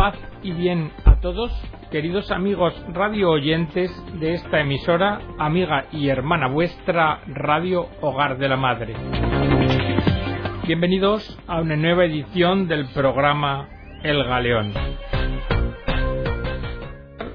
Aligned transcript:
Paz 0.00 0.16
y 0.42 0.52
bien 0.52 0.90
a 1.04 1.20
todos, 1.20 1.52
queridos 1.90 2.30
amigos 2.30 2.72
radio 2.94 3.32
oyentes 3.32 3.90
de 4.18 4.32
esta 4.32 4.60
emisora, 4.60 5.20
amiga 5.38 5.88
y 5.92 6.08
hermana 6.08 6.48
vuestra, 6.48 7.20
Radio 7.26 7.86
Hogar 8.00 8.38
de 8.38 8.48
la 8.48 8.56
Madre. 8.56 8.94
Bienvenidos 10.66 11.38
a 11.46 11.60
una 11.60 11.76
nueva 11.76 12.06
edición 12.06 12.66
del 12.66 12.86
programa 12.94 13.68
El 14.02 14.24
Galeón. 14.24 14.72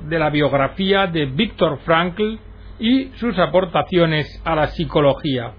De 0.10 0.18
la 0.18 0.32
biografía 0.32 1.06
de 1.06 1.28
Víctor 1.28 1.78
Frankl 1.86 2.40
y 2.80 3.10
sus 3.18 3.38
aportaciones 3.38 4.42
a 4.44 4.56
la 4.56 4.68
psicología. 4.70 5.52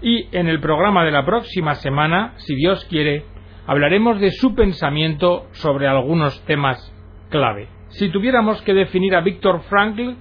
Y 0.00 0.34
en 0.34 0.48
el 0.48 0.58
programa 0.58 1.04
de 1.04 1.10
la 1.10 1.26
próxima 1.26 1.74
semana, 1.74 2.32
si 2.38 2.54
Dios 2.54 2.82
quiere, 2.86 3.26
hablaremos 3.66 4.20
de 4.20 4.30
su 4.30 4.54
pensamiento 4.54 5.46
sobre 5.52 5.86
algunos 5.86 6.44
temas 6.44 6.94
clave. 7.30 7.68
Si 7.88 8.10
tuviéramos 8.10 8.60
que 8.62 8.74
definir 8.74 9.14
a 9.14 9.20
Víctor 9.20 9.62
Frankl, 9.68 10.14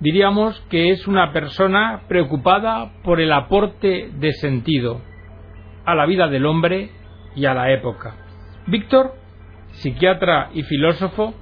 diríamos 0.00 0.60
que 0.70 0.90
es 0.90 1.06
una 1.06 1.32
persona 1.32 2.02
preocupada 2.08 2.92
por 3.02 3.20
el 3.20 3.32
aporte 3.32 4.10
de 4.12 4.32
sentido 4.32 5.00
a 5.84 5.94
la 5.94 6.06
vida 6.06 6.28
del 6.28 6.46
hombre 6.46 6.90
y 7.36 7.46
a 7.46 7.54
la 7.54 7.72
época. 7.72 8.16
Víctor, 8.66 9.14
psiquiatra 9.72 10.50
y 10.54 10.62
filósofo, 10.62 11.34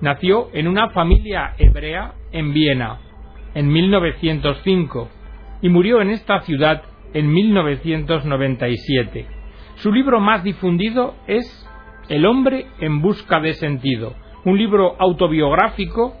nació 0.00 0.48
en 0.52 0.68
una 0.68 0.90
familia 0.90 1.54
hebrea 1.58 2.14
en 2.32 2.52
Viena 2.52 2.98
en 3.54 3.68
1905 3.68 5.08
y 5.62 5.68
murió 5.68 6.00
en 6.00 6.10
esta 6.10 6.40
ciudad 6.40 6.82
en 7.12 7.32
1997. 7.32 9.37
Su 9.78 9.92
libro 9.92 10.18
más 10.18 10.42
difundido 10.42 11.14
es 11.28 11.46
El 12.08 12.26
hombre 12.26 12.66
en 12.80 13.00
busca 13.00 13.38
de 13.38 13.52
sentido, 13.52 14.14
un 14.44 14.58
libro 14.58 14.96
autobiográfico 14.98 16.16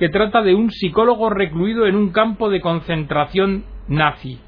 que 0.00 0.08
trata 0.08 0.42
de 0.42 0.56
un 0.56 0.72
psicólogo 0.72 1.30
recluido 1.30 1.86
en 1.86 1.94
un 1.94 2.10
campo 2.10 2.50
de 2.50 2.60
concentración 2.60 3.64
nazi 3.86 4.40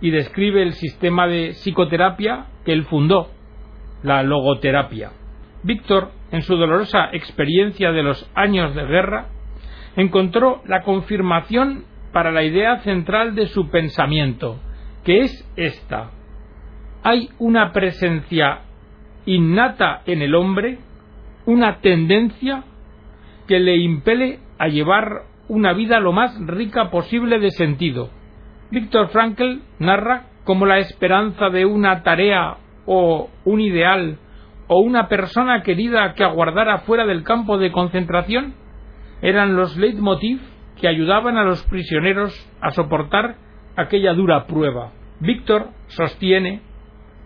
y 0.00 0.10
describe 0.10 0.62
el 0.62 0.72
sistema 0.72 1.28
de 1.28 1.50
psicoterapia 1.50 2.46
que 2.64 2.72
él 2.72 2.84
fundó, 2.84 3.28
la 4.02 4.24
logoterapia. 4.24 5.12
Víctor, 5.62 6.10
en 6.32 6.42
su 6.42 6.56
dolorosa 6.56 7.10
experiencia 7.12 7.92
de 7.92 8.02
los 8.02 8.28
años 8.34 8.74
de 8.74 8.86
guerra, 8.86 9.28
encontró 9.94 10.62
la 10.66 10.82
confirmación 10.82 11.84
para 12.12 12.32
la 12.32 12.42
idea 12.42 12.78
central 12.78 13.36
de 13.36 13.46
su 13.46 13.70
pensamiento, 13.70 14.58
que 15.04 15.20
es 15.20 15.52
esta 15.54 16.10
hay 17.02 17.28
una 17.38 17.72
presencia 17.72 18.60
innata 19.24 20.02
en 20.06 20.22
el 20.22 20.34
hombre, 20.34 20.78
una 21.46 21.80
tendencia 21.80 22.64
que 23.46 23.58
le 23.60 23.76
impele 23.76 24.40
a 24.58 24.68
llevar 24.68 25.22
una 25.48 25.72
vida 25.72 26.00
lo 26.00 26.12
más 26.12 26.38
rica 26.46 26.90
posible 26.90 27.38
de 27.38 27.50
sentido. 27.50 28.10
Víctor 28.70 29.08
Frankl 29.08 29.60
narra 29.78 30.26
cómo 30.44 30.66
la 30.66 30.78
esperanza 30.78 31.48
de 31.48 31.64
una 31.64 32.02
tarea 32.02 32.58
o 32.86 33.30
un 33.44 33.60
ideal 33.60 34.18
o 34.66 34.80
una 34.80 35.08
persona 35.08 35.62
querida 35.62 36.12
que 36.14 36.24
aguardara 36.24 36.80
fuera 36.80 37.06
del 37.06 37.22
campo 37.22 37.58
de 37.58 37.72
concentración 37.72 38.54
eran 39.22 39.56
los 39.56 39.76
leitmotiv 39.76 40.40
que 40.80 40.88
ayudaban 40.88 41.36
a 41.36 41.44
los 41.44 41.62
prisioneros 41.64 42.32
a 42.60 42.70
soportar 42.70 43.36
aquella 43.76 44.12
dura 44.12 44.46
prueba. 44.46 44.92
Víctor 45.20 45.70
sostiene 45.88 46.62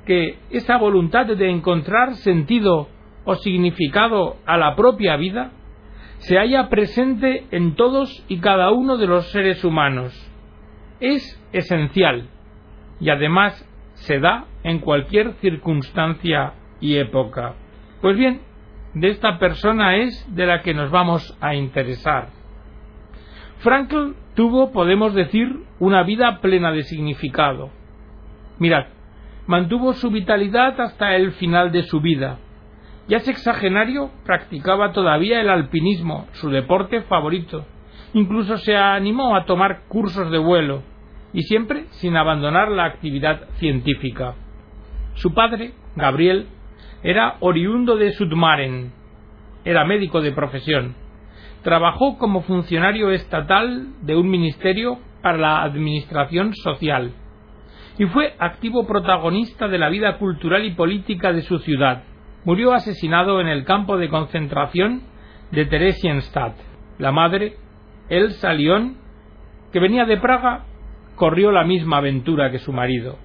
que 0.06 0.38
esa 0.50 0.76
voluntad 0.78 1.26
de 1.26 1.50
encontrar 1.50 2.14
sentido 2.16 2.88
o 3.24 3.34
significado 3.36 4.36
a 4.46 4.56
la 4.56 4.74
propia 4.74 5.16
vida 5.16 5.52
se 6.18 6.36
halla 6.36 6.68
presente 6.68 7.46
en 7.50 7.74
todos 7.74 8.24
y 8.28 8.38
cada 8.38 8.70
uno 8.70 8.96
de 8.96 9.06
los 9.06 9.30
seres 9.30 9.64
humanos. 9.64 10.12
Es 11.00 11.40
esencial 11.52 12.28
y 13.00 13.10
además 13.10 13.68
se 13.94 14.20
da 14.20 14.46
en 14.62 14.78
cualquier 14.78 15.32
circunstancia 15.34 16.54
y 16.80 16.96
época. 16.96 17.54
Pues 18.00 18.16
bien, 18.16 18.40
de 18.94 19.08
esta 19.08 19.38
persona 19.38 19.96
es 19.96 20.26
de 20.34 20.46
la 20.46 20.62
que 20.62 20.74
nos 20.74 20.90
vamos 20.90 21.36
a 21.40 21.54
interesar. 21.54 22.28
Frankl 23.58 24.12
tuvo, 24.34 24.72
podemos 24.72 25.14
decir, 25.14 25.64
una 25.78 26.02
vida 26.02 26.40
plena 26.40 26.72
de 26.72 26.82
significado. 26.82 27.70
Mirad, 28.58 28.86
mantuvo 29.46 29.92
su 29.94 30.10
vitalidad 30.10 30.80
hasta 30.80 31.16
el 31.16 31.32
final 31.32 31.72
de 31.72 31.82
su 31.82 32.00
vida. 32.00 32.38
Ya 33.08 33.20
sexagenario, 33.20 34.10
practicaba 34.24 34.92
todavía 34.92 35.40
el 35.40 35.50
alpinismo, 35.50 36.26
su 36.32 36.50
deporte 36.50 37.02
favorito. 37.02 37.66
Incluso 38.14 38.56
se 38.58 38.76
animó 38.76 39.34
a 39.34 39.44
tomar 39.44 39.82
cursos 39.88 40.30
de 40.30 40.38
vuelo, 40.38 40.82
y 41.32 41.42
siempre 41.42 41.86
sin 41.90 42.16
abandonar 42.16 42.70
la 42.70 42.84
actividad 42.84 43.48
científica. 43.56 44.34
Su 45.14 45.34
padre, 45.34 45.72
Gabriel, 45.96 46.46
era 47.02 47.36
oriundo 47.40 47.96
de 47.96 48.12
Sudmaren, 48.12 48.92
era 49.64 49.84
médico 49.84 50.20
de 50.20 50.32
profesión. 50.32 50.94
Trabajó 51.62 52.18
como 52.18 52.42
funcionario 52.42 53.10
estatal 53.10 53.88
de 54.02 54.16
un 54.16 54.28
ministerio 54.28 54.98
para 55.22 55.38
la 55.38 55.62
administración 55.62 56.54
social 56.54 57.12
y 57.98 58.06
fue 58.06 58.34
activo 58.38 58.86
protagonista 58.86 59.68
de 59.68 59.78
la 59.78 59.88
vida 59.88 60.18
cultural 60.18 60.64
y 60.64 60.72
política 60.72 61.32
de 61.32 61.42
su 61.42 61.58
ciudad. 61.58 62.04
Murió 62.44 62.72
asesinado 62.72 63.40
en 63.40 63.48
el 63.48 63.64
campo 63.64 63.98
de 63.98 64.08
concentración 64.08 65.02
de 65.50 65.66
Theresienstadt. 65.66 66.56
La 66.98 67.12
madre, 67.12 67.56
Elsa 68.08 68.52
Lyon, 68.54 68.96
que 69.72 69.80
venía 69.80 70.04
de 70.04 70.16
Praga, 70.16 70.64
corrió 71.16 71.52
la 71.52 71.64
misma 71.64 71.98
aventura 71.98 72.50
que 72.50 72.58
su 72.58 72.72
marido. 72.72 73.18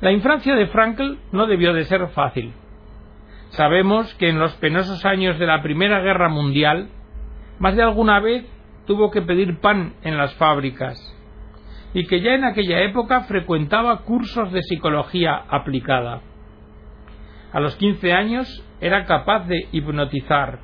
La 0.00 0.12
infancia 0.12 0.54
de 0.54 0.66
Frankl 0.68 1.18
no 1.32 1.46
debió 1.46 1.72
de 1.74 1.84
ser 1.84 2.08
fácil. 2.08 2.52
Sabemos 3.50 4.14
que 4.14 4.30
en 4.30 4.38
los 4.38 4.54
penosos 4.54 5.04
años 5.04 5.38
de 5.38 5.46
la 5.46 5.62
Primera 5.62 6.00
Guerra 6.00 6.28
Mundial, 6.28 6.88
más 7.58 7.76
de 7.76 7.82
alguna 7.82 8.18
vez 8.20 8.46
tuvo 8.86 9.10
que 9.10 9.22
pedir 9.22 9.60
pan 9.60 9.94
en 10.02 10.16
las 10.16 10.34
fábricas 10.34 11.11
y 11.94 12.06
que 12.06 12.20
ya 12.20 12.34
en 12.34 12.44
aquella 12.44 12.80
época 12.82 13.22
frecuentaba 13.22 13.98
cursos 13.98 14.52
de 14.52 14.62
psicología 14.62 15.34
aplicada. 15.48 16.20
A 17.52 17.60
los 17.60 17.76
15 17.76 18.12
años 18.12 18.64
era 18.80 19.04
capaz 19.04 19.46
de 19.46 19.68
hipnotizar 19.72 20.60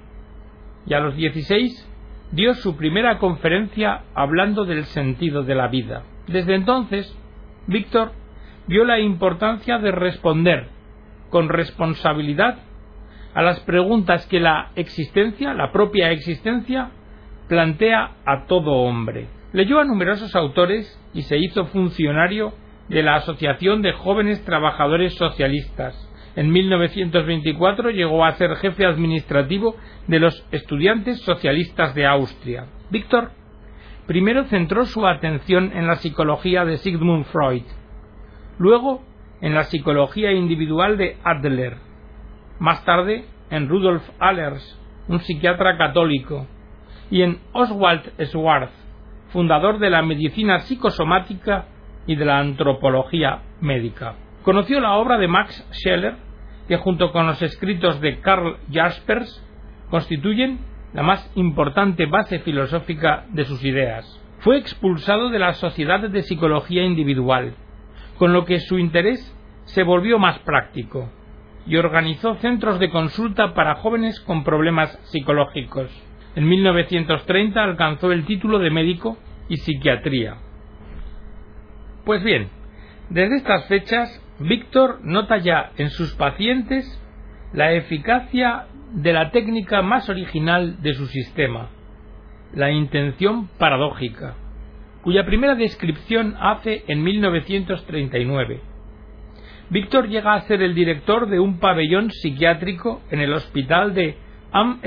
y 0.86 0.94
a 0.94 1.00
los 1.00 1.14
16 1.16 1.86
dio 2.32 2.54
su 2.54 2.76
primera 2.76 3.18
conferencia 3.18 4.02
hablando 4.14 4.64
del 4.64 4.84
sentido 4.84 5.42
de 5.42 5.54
la 5.54 5.68
vida. 5.68 6.02
Desde 6.26 6.54
entonces, 6.54 7.14
Víctor 7.66 8.12
vio 8.66 8.84
la 8.84 8.98
importancia 8.98 9.78
de 9.78 9.92
responder 9.92 10.68
con 11.30 11.48
responsabilidad 11.48 12.58
a 13.34 13.42
las 13.42 13.60
preguntas 13.60 14.26
que 14.26 14.40
la 14.40 14.70
existencia, 14.74 15.52
la 15.54 15.70
propia 15.72 16.10
existencia, 16.10 16.90
plantea 17.48 18.16
a 18.24 18.46
todo 18.46 18.72
hombre. 18.72 19.28
Leyó 19.52 19.80
a 19.80 19.84
numerosos 19.84 20.36
autores 20.36 21.00
y 21.14 21.22
se 21.22 21.38
hizo 21.38 21.66
funcionario 21.66 22.52
de 22.88 23.02
la 23.02 23.16
Asociación 23.16 23.80
de 23.80 23.92
Jóvenes 23.92 24.44
Trabajadores 24.44 25.14
Socialistas. 25.14 25.94
En 26.36 26.50
1924 26.50 27.90
llegó 27.90 28.24
a 28.24 28.32
ser 28.32 28.54
jefe 28.56 28.84
administrativo 28.84 29.74
de 30.06 30.20
los 30.20 30.46
estudiantes 30.52 31.20
socialistas 31.20 31.94
de 31.94 32.06
Austria. 32.06 32.66
Víctor 32.90 33.30
primero 34.06 34.44
centró 34.44 34.84
su 34.84 35.06
atención 35.06 35.72
en 35.74 35.86
la 35.86 35.96
psicología 35.96 36.64
de 36.64 36.76
Sigmund 36.76 37.24
Freud, 37.26 37.64
luego 38.58 39.02
en 39.40 39.54
la 39.54 39.64
psicología 39.64 40.32
individual 40.32 40.96
de 40.96 41.16
Adler, 41.24 41.76
más 42.58 42.84
tarde 42.84 43.24
en 43.50 43.68
Rudolf 43.68 44.08
Allers, 44.18 44.78
un 45.08 45.20
psiquiatra 45.20 45.76
católico, 45.76 46.46
y 47.10 47.22
en 47.22 47.38
Oswald 47.52 48.12
Schwartz, 48.20 48.72
fundador 49.28 49.78
de 49.78 49.90
la 49.90 50.02
medicina 50.02 50.60
psicosomática 50.60 51.66
y 52.06 52.16
de 52.16 52.24
la 52.24 52.38
antropología 52.38 53.42
médica. 53.60 54.14
Conoció 54.42 54.80
la 54.80 54.94
obra 54.94 55.18
de 55.18 55.28
Max 55.28 55.66
Scheler, 55.72 56.16
que 56.66 56.76
junto 56.76 57.12
con 57.12 57.26
los 57.26 57.40
escritos 57.42 58.00
de 58.00 58.20
Karl 58.20 58.56
Jaspers 58.70 59.44
constituyen 59.90 60.58
la 60.92 61.02
más 61.02 61.30
importante 61.34 62.06
base 62.06 62.38
filosófica 62.40 63.26
de 63.30 63.44
sus 63.44 63.62
ideas. 63.64 64.06
Fue 64.40 64.56
expulsado 64.56 65.28
de 65.30 65.38
la 65.38 65.54
Sociedad 65.54 66.00
de 66.00 66.22
Psicología 66.22 66.84
Individual, 66.84 67.54
con 68.18 68.32
lo 68.32 68.44
que 68.44 68.60
su 68.60 68.78
interés 68.78 69.34
se 69.64 69.82
volvió 69.82 70.18
más 70.18 70.38
práctico, 70.40 71.10
y 71.66 71.76
organizó 71.76 72.36
centros 72.36 72.78
de 72.78 72.88
consulta 72.88 73.52
para 73.52 73.76
jóvenes 73.76 74.20
con 74.20 74.44
problemas 74.44 74.98
psicológicos. 75.10 75.90
En 76.38 76.48
1930 76.48 77.64
alcanzó 77.64 78.12
el 78.12 78.24
título 78.24 78.60
de 78.60 78.70
médico 78.70 79.18
y 79.48 79.56
psiquiatría. 79.56 80.36
Pues 82.04 82.22
bien, 82.22 82.48
desde 83.10 83.38
estas 83.38 83.66
fechas, 83.66 84.24
Víctor 84.38 85.00
nota 85.02 85.38
ya 85.38 85.72
en 85.78 85.90
sus 85.90 86.14
pacientes 86.14 86.86
la 87.52 87.72
eficacia 87.72 88.66
de 88.92 89.12
la 89.12 89.32
técnica 89.32 89.82
más 89.82 90.08
original 90.08 90.80
de 90.80 90.94
su 90.94 91.06
sistema, 91.06 91.70
la 92.54 92.70
intención 92.70 93.48
paradójica, 93.58 94.36
cuya 95.02 95.26
primera 95.26 95.56
descripción 95.56 96.36
hace 96.38 96.84
en 96.86 97.02
1939. 97.02 98.60
Víctor 99.70 100.08
llega 100.08 100.34
a 100.34 100.42
ser 100.42 100.62
el 100.62 100.76
director 100.76 101.28
de 101.28 101.40
un 101.40 101.58
pabellón 101.58 102.12
psiquiátrico 102.12 103.02
en 103.10 103.22
el 103.22 103.32
hospital 103.32 103.92
de 103.92 104.16
Am 104.52 104.78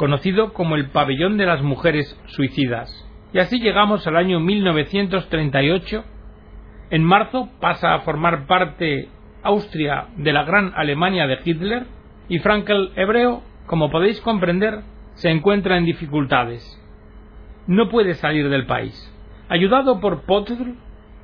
conocido 0.00 0.54
como 0.54 0.76
el 0.76 0.88
pabellón 0.88 1.36
de 1.36 1.44
las 1.44 1.60
mujeres 1.60 2.18
suicidas. 2.24 2.90
Y 3.34 3.38
así 3.38 3.60
llegamos 3.60 4.06
al 4.06 4.16
año 4.16 4.40
1938. 4.40 6.04
En 6.88 7.04
marzo 7.04 7.50
pasa 7.60 7.92
a 7.92 8.00
formar 8.00 8.46
parte 8.46 9.10
Austria 9.42 10.06
de 10.16 10.32
la 10.32 10.44
gran 10.44 10.72
Alemania 10.74 11.26
de 11.26 11.40
Hitler 11.44 11.86
y 12.30 12.38
Frankel 12.38 12.92
hebreo, 12.96 13.42
como 13.66 13.90
podéis 13.90 14.18
comprender, 14.22 14.80
se 15.16 15.28
encuentra 15.28 15.76
en 15.76 15.84
dificultades. 15.84 16.62
No 17.66 17.90
puede 17.90 18.14
salir 18.14 18.48
del 18.48 18.64
país. 18.64 18.96
Ayudado 19.50 20.00
por 20.00 20.22
Potter, 20.22 20.76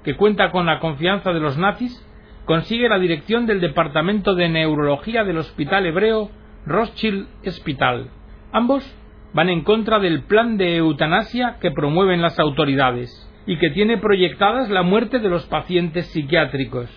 que 0.05 0.17
cuenta 0.17 0.51
con 0.51 0.67
la 0.67 0.81
confianza 0.81 1.33
de 1.33 1.41
los 1.41 1.57
nazis, 1.57 2.07
consigue 2.45 2.91
la 2.91 2.99
dirección 2.99 3.47
del 3.47 3.63
Departamento 3.63 4.35
de 4.35 4.51
Neurología 4.51 5.25
del 5.25 5.39
Hospital 5.39 5.87
Hebreo 5.87 6.31
Rothschild 6.67 7.27
Hospital. 7.47 8.11
Ambos 8.53 8.85
van 9.33 9.51
en 9.51 9.63
contra 9.65 9.99
del 9.99 10.23
plan 10.23 10.57
de 10.57 10.77
eutanasia 10.77 11.59
que 11.61 11.71
promueven 11.71 12.23
las 12.23 12.39
autoridades 12.39 13.11
y 13.47 13.59
que 13.59 13.71
tiene 13.71 13.99
proyectadas 13.99 14.71
la 14.71 14.83
muerte 14.83 15.19
de 15.19 15.29
los 15.29 15.47
pacientes 15.47 16.07
psiquiátricos. 16.07 16.91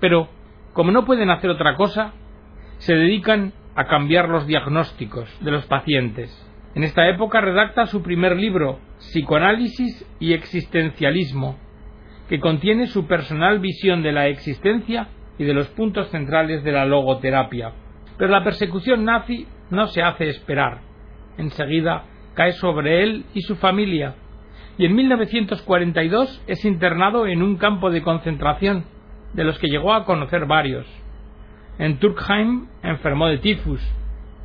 Pero, 0.00 0.28
como 0.72 0.90
no 0.90 1.04
pueden 1.04 1.30
hacer 1.30 1.50
otra 1.50 1.76
cosa, 1.76 2.12
se 2.78 2.94
dedican 2.94 3.52
a 3.74 3.86
cambiar 3.86 4.28
los 4.28 4.46
diagnósticos 4.46 5.28
de 5.40 5.50
los 5.50 5.66
pacientes. 5.66 6.30
En 6.74 6.84
esta 6.84 7.08
época 7.08 7.40
redacta 7.40 7.86
su 7.86 8.02
primer 8.02 8.36
libro, 8.36 8.78
Psicoanálisis 8.98 10.06
y 10.20 10.32
Existencialismo, 10.32 11.58
que 12.28 12.40
contiene 12.40 12.86
su 12.86 13.06
personal 13.06 13.58
visión 13.58 14.02
de 14.02 14.12
la 14.12 14.28
existencia 14.28 15.08
y 15.38 15.44
de 15.44 15.54
los 15.54 15.68
puntos 15.68 16.08
centrales 16.10 16.62
de 16.62 16.72
la 16.72 16.84
logoterapia. 16.84 17.72
Pero 18.18 18.30
la 18.30 18.44
persecución 18.44 19.04
nazi 19.04 19.46
no 19.70 19.86
se 19.88 20.02
hace 20.02 20.28
esperar. 20.28 20.80
Enseguida 21.38 22.04
cae 22.34 22.52
sobre 22.52 23.02
él 23.02 23.24
y 23.34 23.42
su 23.42 23.56
familia, 23.56 24.14
y 24.78 24.86
en 24.86 24.94
1942 24.94 26.42
es 26.46 26.64
internado 26.64 27.26
en 27.26 27.42
un 27.42 27.56
campo 27.56 27.90
de 27.90 28.02
concentración, 28.02 28.84
de 29.34 29.44
los 29.44 29.58
que 29.58 29.68
llegó 29.68 29.92
a 29.92 30.04
conocer 30.04 30.46
varios. 30.46 30.86
En 31.78 31.98
Turkheim 31.98 32.66
enfermó 32.82 33.28
de 33.28 33.38
tifus. 33.38 33.80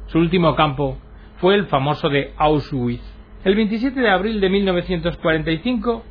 Su 0.07 0.19
último 0.19 0.55
campo 0.55 0.97
fue 1.37 1.55
el 1.55 1.65
famoso 1.67 2.09
de 2.09 2.33
Auschwitz. 2.37 3.03
El 3.43 3.55
27 3.55 3.99
de 3.99 4.09
abril 4.09 4.41
de 4.41 4.49
1945 4.49 6.03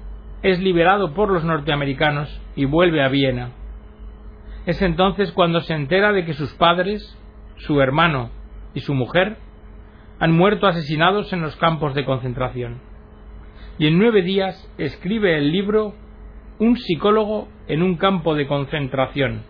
es 0.42 0.60
liberado 0.60 1.14
por 1.14 1.30
los 1.30 1.44
norteamericanos 1.44 2.40
y 2.56 2.64
vuelve 2.64 3.02
a 3.02 3.08
Viena. 3.08 3.50
Es 4.66 4.80
entonces 4.82 5.32
cuando 5.32 5.60
se 5.60 5.74
entera 5.74 6.12
de 6.12 6.24
que 6.24 6.34
sus 6.34 6.52
padres, 6.54 7.18
su 7.56 7.80
hermano 7.80 8.30
y 8.74 8.80
su 8.80 8.94
mujer 8.94 9.36
han 10.20 10.32
muerto 10.32 10.66
asesinados 10.66 11.32
en 11.32 11.42
los 11.42 11.56
campos 11.56 11.94
de 11.94 12.04
concentración. 12.04 12.80
Y 13.78 13.86
en 13.86 13.98
nueve 13.98 14.22
días 14.22 14.70
escribe 14.78 15.36
el 15.36 15.50
libro 15.50 15.94
Un 16.58 16.76
psicólogo 16.76 17.48
en 17.66 17.82
un 17.82 17.96
campo 17.96 18.34
de 18.34 18.46
concentración, 18.46 19.42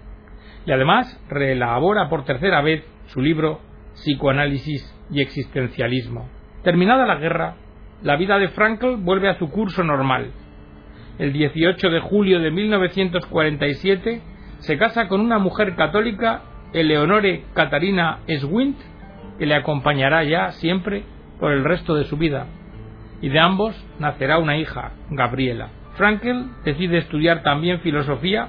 y 0.66 0.72
además 0.72 1.20
reelabora 1.28 2.08
por 2.08 2.24
tercera 2.24 2.62
vez 2.62 2.84
su 3.06 3.20
libro 3.20 3.60
Psicoanálisis 3.94 4.94
y 5.10 5.20
Existencialismo. 5.20 6.28
Terminada 6.62 7.06
la 7.06 7.16
guerra, 7.16 7.56
la 8.02 8.16
vida 8.16 8.38
de 8.38 8.48
Frankl 8.48 8.96
vuelve 8.96 9.28
a 9.28 9.38
su 9.38 9.50
curso 9.50 9.84
normal. 9.84 10.32
El 11.18 11.32
18 11.32 11.90
de 11.90 12.00
julio 12.00 12.40
de 12.40 12.50
1947 12.50 14.22
se 14.58 14.78
casa 14.78 15.08
con 15.08 15.20
una 15.20 15.38
mujer 15.38 15.76
católica, 15.76 16.42
Eleonore 16.72 17.44
Catarina 17.54 18.20
Swint, 18.40 18.78
que 19.38 19.46
le 19.46 19.54
acompañará 19.54 20.24
ya 20.24 20.52
siempre 20.52 21.04
por 21.40 21.52
el 21.52 21.64
resto 21.64 21.94
de 21.94 22.04
su 22.04 22.16
vida. 22.16 22.46
Y 23.20 23.28
de 23.28 23.40
ambos 23.40 23.74
nacerá 23.98 24.38
una 24.38 24.56
hija, 24.56 24.92
Gabriela. 25.10 25.70
Frankl 25.96 26.62
decide 26.64 26.98
estudiar 26.98 27.42
también 27.42 27.80
filosofía 27.80 28.48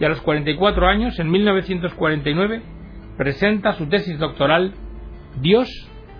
y 0.00 0.04
a 0.04 0.08
los 0.08 0.20
44 0.22 0.86
años, 0.88 1.18
en 1.18 1.30
1949, 1.30 2.62
presenta 3.18 3.74
su 3.74 3.86
tesis 3.88 4.18
doctoral 4.18 4.72
Dios 5.40 5.68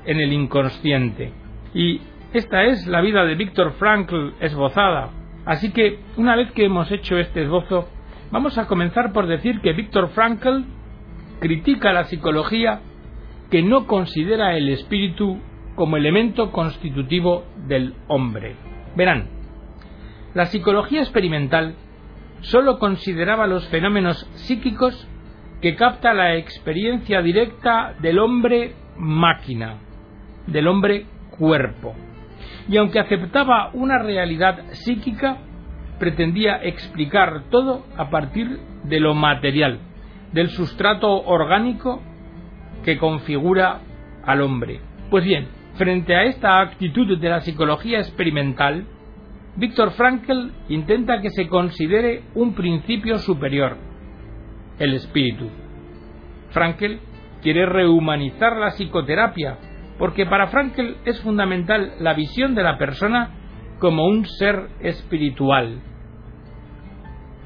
en 0.05 0.21
el 0.21 0.33
inconsciente. 0.33 1.33
Y 1.75 2.01
esta 2.35 2.65
es 2.65 2.87
la 2.87 3.01
vida 3.01 3.25
de 3.25 3.35
Víctor 3.35 3.73
Frankl 3.73 4.33
esbozada. 4.41 5.11
Así 5.47 5.73
que, 5.73 5.99
una 6.17 6.37
vez 6.37 6.53
que 6.53 6.67
hemos 6.67 6.93
hecho 6.93 7.19
este 7.19 7.43
esbozo, 7.43 7.89
vamos 8.31 8.59
a 8.59 8.67
comenzar 8.67 9.13
por 9.13 9.27
decir 9.27 9.61
que 9.63 9.73
Víctor 9.73 10.11
Frankl 10.11 10.65
critica 11.41 11.93
la 11.93 12.05
psicología 12.05 12.81
que 13.51 13.63
no 13.63 13.87
considera 13.87 14.57
el 14.57 14.69
espíritu 14.69 15.41
como 15.75 15.97
elemento 15.97 16.53
constitutivo 16.53 17.45
del 17.67 17.95
hombre. 18.07 18.55
Verán, 18.97 19.29
la 20.35 20.47
psicología 20.47 21.01
experimental 21.01 21.75
sólo 22.41 22.79
consideraba 22.79 23.47
los 23.47 23.69
fenómenos 23.69 24.29
psíquicos 24.35 25.09
que 25.61 25.77
capta 25.77 26.15
la 26.15 26.37
experiencia 26.37 27.21
directa 27.23 27.95
del 28.01 28.19
hombre 28.19 28.75
máquina, 28.97 29.79
del 30.47 30.69
hombre 30.69 31.07
cuerpo. 31.31 31.95
Y 32.69 32.77
aunque 32.77 33.01
aceptaba 33.01 33.71
una 33.73 33.99
realidad 33.99 34.65
psíquica, 34.73 35.39
pretendía 35.99 36.63
explicar 36.63 37.45
todo 37.51 37.85
a 37.97 38.11
partir 38.11 38.59
de 38.85 39.01
lo 39.01 39.15
material, 39.15 39.81
del 40.33 40.49
sustrato 40.49 41.11
orgánico 41.25 42.01
que 42.85 42.99
configura 42.99 43.81
al 44.25 44.41
hombre. 44.41 44.81
Pues 45.11 45.25
bien, 45.25 45.49
frente 45.75 46.15
a 46.15 46.25
esta 46.25 46.61
actitud 46.61 47.19
de 47.19 47.29
la 47.29 47.41
psicología 47.41 47.99
experimental, 47.99 48.87
Víctor 49.57 49.91
Frankl 49.93 50.51
intenta 50.69 51.21
que 51.21 51.31
se 51.31 51.49
considere 51.49 52.23
un 52.35 52.55
principio 52.55 53.19
superior, 53.19 53.77
el 54.79 54.95
espíritu. 54.95 55.49
Frankl 56.51 56.95
quiere 57.43 57.67
rehumanizar 57.67 58.57
la 58.57 58.71
psicoterapia, 58.71 59.59
porque 59.99 60.27
para 60.27 60.49
Frankl 60.49 60.97
es 61.05 61.21
fundamental 61.21 61.95
la 62.01 62.15
visión 62.15 62.55
de 62.55 62.63
la 62.63 62.79
persona 62.79 63.35
como 63.79 64.07
un 64.07 64.27
ser 64.27 64.69
espiritual. 64.81 65.81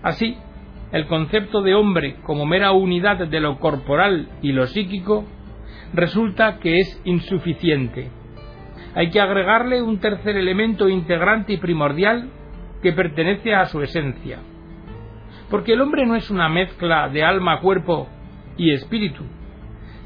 Así, 0.03 0.37
el 0.93 1.07
concepto 1.07 1.63
de 1.63 1.75
hombre 1.75 2.17
como 2.23 2.47
mera 2.47 2.73
unidad 2.73 3.27
de 3.27 3.41
lo 3.41 3.59
corporal 3.59 4.29
y 4.43 4.53
lo 4.53 4.67
psíquico 4.67 5.25
resulta 5.93 6.59
que 6.59 6.79
es 6.79 7.01
insuficiente 7.05 8.11
hay 8.95 9.11
que 9.11 9.21
agregarle 9.21 9.83
un 9.83 9.99
tercer 9.99 10.37
elemento 10.37 10.89
integrante 10.89 11.55
y 11.55 11.57
primordial 11.57 12.31
que 12.81 12.93
pertenece 12.93 13.55
a 13.55 13.67
su 13.67 13.83
esencia. 13.83 14.39
Porque 15.51 15.73
el 15.73 15.81
hombre 15.81 16.07
no 16.07 16.15
es 16.15 16.31
una 16.31 16.49
mezcla 16.49 17.09
de 17.09 17.25
alma, 17.25 17.61
cuerpo 17.61 18.09
y 18.57 18.73
espíritu, 18.73 19.25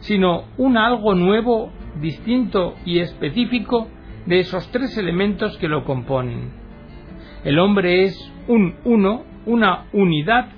sino 0.00 0.44
un 0.56 0.78
algo 0.78 1.14
nuevo, 1.14 1.70
distinto 2.00 2.76
y 2.84 3.00
específico 3.00 3.88
de 4.26 4.40
esos 4.40 4.70
tres 4.72 4.96
elementos 4.96 5.56
que 5.58 5.68
lo 5.68 5.84
componen. 5.84 6.50
El 7.44 7.58
hombre 7.58 8.04
es 8.04 8.32
un 8.46 8.74
uno, 8.84 9.24
una 9.44 9.84
unidad, 9.92 10.48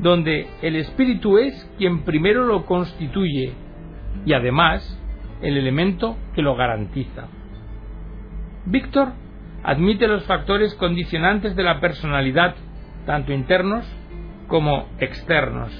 donde 0.00 0.48
el 0.62 0.76
espíritu 0.76 1.38
es 1.38 1.70
quien 1.76 2.04
primero 2.04 2.44
lo 2.46 2.64
constituye 2.64 3.52
y 4.24 4.32
además 4.32 4.98
el 5.42 5.56
elemento 5.56 6.16
que 6.34 6.42
lo 6.42 6.56
garantiza. 6.56 7.28
Víctor 8.64 9.12
admite 9.62 10.06
los 10.06 10.24
factores 10.24 10.74
condicionantes 10.74 11.54
de 11.54 11.62
la 11.62 11.80
personalidad, 11.80 12.54
tanto 13.06 13.32
internos 13.32 13.84
como 14.48 14.88
externos, 14.98 15.70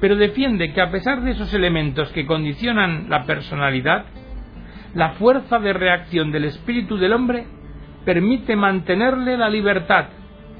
pero 0.00 0.16
defiende 0.16 0.72
que 0.72 0.80
a 0.80 0.90
pesar 0.90 1.22
de 1.22 1.32
esos 1.32 1.52
elementos 1.54 2.10
que 2.12 2.26
condicionan 2.26 3.08
la 3.08 3.24
personalidad, 3.24 4.06
la 4.94 5.10
fuerza 5.10 5.58
de 5.58 5.72
reacción 5.72 6.30
del 6.30 6.44
espíritu 6.44 6.96
del 6.96 7.12
hombre 7.12 7.46
permite 8.04 8.54
mantenerle 8.54 9.36
la 9.36 9.48
libertad 9.48 10.06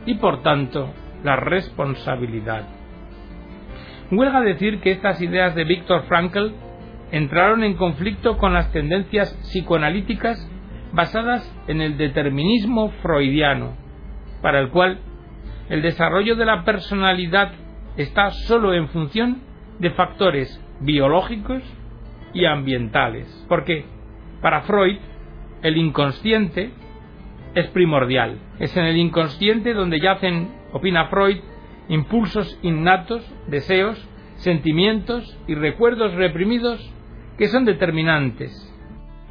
y 0.07 0.15
por 0.15 0.43
tanto 0.43 0.93
la 1.25 1.37
responsabilidad. 1.37 2.69
Huelga 4.13 4.41
decir 4.43 4.81
que 4.81 4.93
estas 4.93 5.21
ideas 5.21 5.55
de 5.57 5.65
Víctor 5.65 6.05
Frankl 6.07 6.53
entraron 7.11 7.65
en 7.65 7.75
conflicto 7.75 8.39
con 8.39 8.55
las 8.55 8.71
tendencias 8.71 9.33
psicoanalíticas 9.43 10.49
basadas 10.93 11.43
en 11.67 11.81
el 11.81 11.97
determinismo 11.97 12.91
freudiano, 13.03 13.77
para 14.43 14.61
el 14.61 14.69
cual 14.71 15.01
el 15.69 15.83
desarrollo 15.83 16.37
de 16.37 16.45
la 16.45 16.65
personalidad 16.65 17.51
está 17.97 18.31
solo 18.31 18.75
en 18.75 18.89
función 18.89 19.43
de 19.81 19.91
factores 19.91 20.61
biológicos, 20.81 21.63
y 22.35 22.45
ambientales. 22.45 23.47
Porque 23.49 23.85
para 24.43 24.63
Freud 24.63 24.99
el 25.63 25.79
inconsciente 25.79 26.71
es 27.55 27.67
primordial. 27.69 28.39
Es 28.59 28.77
en 28.77 28.85
el 28.85 28.97
inconsciente 28.97 29.73
donde 29.73 30.01
yacen, 30.01 30.49
opina 30.75 31.07
Freud, 31.07 31.39
impulsos 31.89 32.59
innatos, 32.63 33.25
deseos, 33.47 33.97
sentimientos 34.37 35.39
y 35.47 35.55
recuerdos 35.55 36.13
reprimidos 36.15 36.93
que 37.39 37.49
son 37.49 37.65
determinantes. 37.65 38.53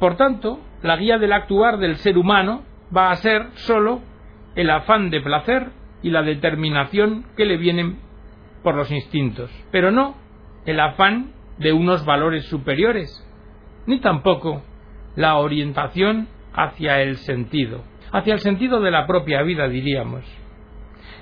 Por 0.00 0.16
tanto, 0.16 0.58
la 0.82 0.96
guía 0.96 1.18
del 1.18 1.32
actuar 1.32 1.78
del 1.78 1.96
ser 1.96 2.18
humano 2.18 2.62
va 2.94 3.10
a 3.10 3.16
ser 3.16 3.48
sólo 3.54 4.00
el 4.56 4.70
afán 4.70 5.10
de 5.10 5.20
placer 5.20 5.70
y 6.02 6.10
la 6.10 6.22
determinación 6.22 7.26
que 7.36 7.44
le 7.44 7.58
vienen 7.58 7.98
por 8.62 8.74
los 8.74 8.90
instintos, 8.90 9.50
pero 9.70 9.90
no 9.90 10.14
el 10.64 10.80
afán 10.80 11.32
de 11.58 11.72
unos 11.72 12.04
valores 12.04 12.46
superiores, 12.46 13.22
ni 13.86 14.00
tampoco 14.00 14.62
la 15.14 15.36
orientación 15.36 16.28
hacia 16.54 17.02
el 17.02 17.16
sentido, 17.18 17.84
hacia 18.12 18.34
el 18.34 18.40
sentido 18.40 18.80
de 18.80 18.90
la 18.90 19.06
propia 19.06 19.42
vida, 19.42 19.68
diríamos. 19.68 20.24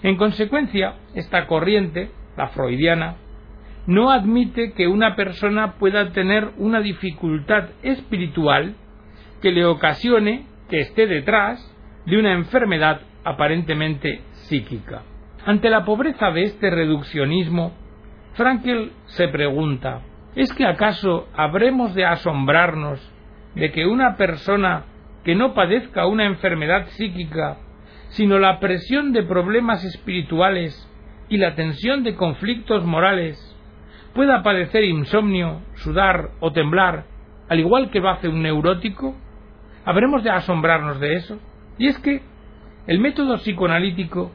En 0.02 0.16
consecuencia, 0.16 0.94
esta 1.14 1.46
corriente, 1.46 2.10
la 2.36 2.48
freudiana, 2.48 3.16
no 3.86 4.10
admite 4.10 4.72
que 4.72 4.86
una 4.86 5.16
persona 5.16 5.74
pueda 5.74 6.12
tener 6.12 6.50
una 6.56 6.80
dificultad 6.80 7.70
espiritual 7.82 8.74
que 9.40 9.50
le 9.50 9.64
ocasione 9.64 10.46
que 10.68 10.80
esté 10.80 11.06
detrás 11.06 11.60
de 12.06 12.18
una 12.18 12.32
enfermedad 12.32 13.00
aparentemente 13.24 14.22
psíquica. 14.32 15.02
Ante 15.44 15.70
la 15.70 15.84
pobreza 15.84 16.30
de 16.30 16.44
este 16.44 16.70
reduccionismo, 16.70 17.72
Frankel 18.34 18.92
se 19.06 19.28
pregunta 19.28 20.02
¿Es 20.34 20.50
que 20.54 20.64
acaso 20.64 21.28
habremos 21.34 21.94
de 21.94 22.06
asombrarnos 22.06 23.00
de 23.54 23.70
que 23.70 23.86
una 23.86 24.16
persona 24.16 24.84
que 25.24 25.34
no 25.34 25.52
padezca 25.52 26.06
una 26.06 26.24
enfermedad 26.24 26.86
psíquica, 26.88 27.58
sino 28.12 28.38
la 28.38 28.60
presión 28.60 29.12
de 29.12 29.22
problemas 29.22 29.84
espirituales 29.84 30.88
y 31.28 31.38
la 31.38 31.54
tensión 31.54 32.04
de 32.04 32.14
conflictos 32.14 32.84
morales, 32.84 33.38
pueda 34.14 34.42
padecer 34.42 34.84
insomnio, 34.84 35.62
sudar 35.74 36.30
o 36.40 36.52
temblar, 36.52 37.06
al 37.48 37.60
igual 37.60 37.90
que 37.90 38.00
lo 38.00 38.10
hace 38.10 38.28
un 38.28 38.42
neurótico? 38.42 39.14
¿Habremos 39.84 40.22
de 40.22 40.30
asombrarnos 40.30 41.00
de 41.00 41.14
eso? 41.14 41.38
Y 41.78 41.88
es 41.88 41.98
que 41.98 42.22
el 42.86 43.00
método 43.00 43.36
psicoanalítico 43.38 44.30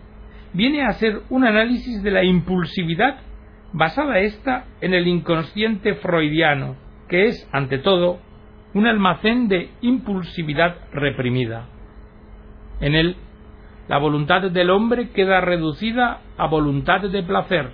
viene 0.53 0.83
a 0.83 0.93
ser 0.93 1.21
un 1.29 1.45
análisis 1.45 2.01
de 2.01 2.11
la 2.11 2.23
impulsividad 2.23 3.19
basada 3.73 4.19
esta 4.19 4.65
en 4.81 4.93
el 4.93 5.07
inconsciente 5.07 5.95
freudiano, 5.95 6.75
que 7.07 7.25
es, 7.25 7.47
ante 7.51 7.77
todo, 7.77 8.19
un 8.73 8.87
almacén 8.87 9.47
de 9.47 9.69
impulsividad 9.81 10.77
reprimida. 10.91 11.67
En 12.79 12.95
él, 12.95 13.17
la 13.87 13.97
voluntad 13.97 14.41
del 14.41 14.69
hombre 14.69 15.09
queda 15.11 15.41
reducida 15.41 16.21
a 16.37 16.47
voluntad 16.47 17.01
de 17.01 17.23
placer, 17.23 17.71